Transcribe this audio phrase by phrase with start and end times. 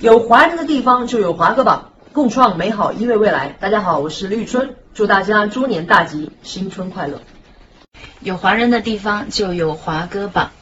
[0.00, 3.54] 有华人的地方就有华歌榜，共创美好音乐未来。
[3.60, 7.20] 大家好，我是绿春，祝大家猪年大吉，新春快乐。
[8.20, 10.52] 有华人的地方就有华歌榜，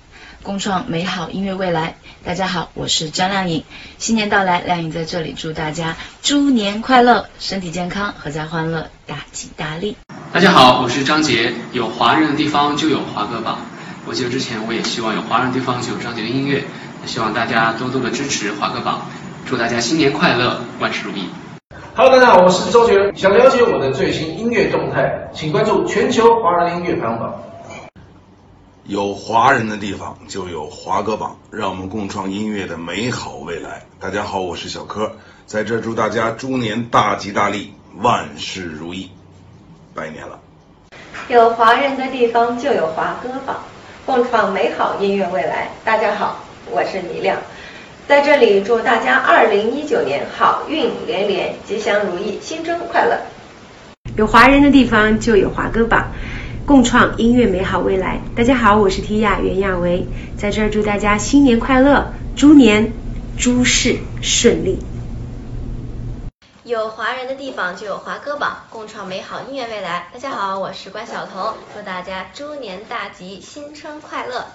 [0.43, 1.95] 共创美好音乐未来。
[2.25, 3.63] 大家好，我是张靓颖，
[3.99, 9.97] 新年到来，靓颖在这里祝大家猪年快乐，身体健康，阖家欢乐，大吉大利。
[10.33, 13.61] 大家好，我是张杰，有华人的地方就有华歌榜。
[14.05, 16.65] 我记得之前我也希望有华人的地方就有张杰的音乐，
[17.07, 19.07] 希望大家多多的支持华歌榜，
[19.49, 21.27] 祝大家新年快乐，万事如意。
[21.97, 23.17] Hello，大家好，我是周杰伦。
[23.17, 27.43] 想了解我的最新音乐动态，请关注全球华人音乐排行榜。
[28.85, 33.85] 有华人的地方就有华歌榜，让我们共创音乐的美好未来。
[33.99, 35.11] 大家好，我是小柯，
[35.47, 37.73] 在这祝大家猪年大吉大利，
[38.03, 39.11] 万事如意，
[39.95, 40.39] 拜年了。
[41.29, 43.57] 有华人的地方就有华歌榜，
[44.05, 45.71] 共创美好音乐未来。
[45.87, 46.37] 大家好，
[46.71, 47.39] 我是倪亮，
[48.09, 53.19] 在这里祝大家二零一九年好运连连，吉祥如意，新春快乐。
[54.17, 56.11] 有华人的地方就有华歌榜，
[56.65, 58.23] 共创音乐美好未来。
[58.35, 60.07] 大家好，我是缇亚袁娅维，
[60.39, 62.95] 在这儿祝大家新年快乐，猪年
[63.37, 64.79] 诸事顺利。
[66.65, 70.09] 有华人的地方就有华歌榜，共创美好音乐未来。
[70.15, 74.47] 大家好，我是关晓彤，祝大家猪年大吉，新春快乐。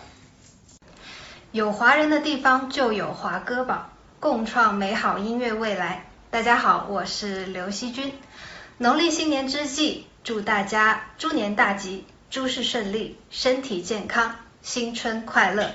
[1.54, 6.08] 有华人的地方就有华歌榜，共创美好音乐未来。
[6.32, 8.12] 大家好，我是刘惜君。
[8.80, 15.70] 农历新年之际，祝大家猪年大吉，诸事顺利，身体健康，新春快乐。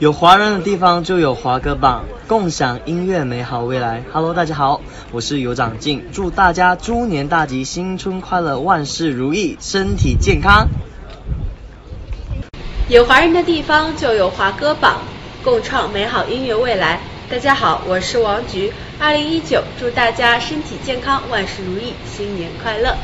[0.00, 4.02] 有华人的地方就有华歌榜，共享音乐美好未来。
[4.12, 4.80] Hello，大家好，
[5.12, 10.66] 我是尤长靖，祝大家猪年大吉，新春快乐，万事如意，身体健康。
[12.86, 15.00] 有华人的地方就有华歌榜，
[15.42, 17.00] 共创美好音乐未来。
[17.30, 22.94] 大家好，我是王菊，二零一九，祝大家身体健康，万事如意，新年快乐。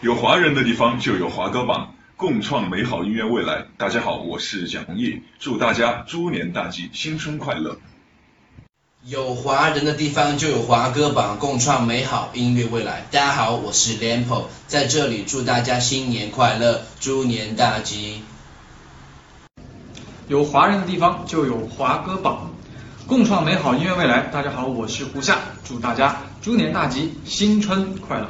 [0.00, 1.94] 有华人的地方就有华歌榜。
[2.16, 3.66] 共创美好音乐未来。
[3.76, 7.78] 大家好，我是蒋红叶，祝大家猪年大吉，新春快乐。
[9.06, 13.06] 有华人的地方就有华歌榜，共创美好音乐未来。
[13.10, 18.22] 大家好，我是 Lampo，在这里祝大家新年快乐，猪年大吉。
[20.28, 22.50] 有华人的地方就有华歌榜，
[23.06, 24.24] 共创美好音乐未来。
[24.24, 28.28] 大家好，我是胡夏，祝大家猪年大吉，新春快乐。